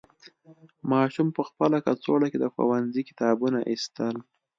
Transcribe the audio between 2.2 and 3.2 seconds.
کې د ښوونځي